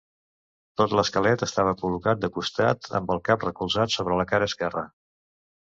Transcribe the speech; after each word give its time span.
Tot 0.81 0.95
l’esquelet 0.99 1.43
estava 1.47 1.75
col·locat 1.83 2.23
de 2.25 2.31
costat, 2.39 2.91
amb 3.01 3.15
el 3.17 3.25
cap 3.31 3.47
recolzat 3.51 3.99
sobre 3.99 4.21
la 4.23 4.31
cara 4.35 4.53
esquerra. 4.55 4.91